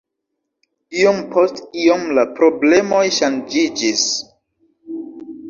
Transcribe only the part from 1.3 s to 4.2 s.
post iom la problemoj ŝanĝiĝis.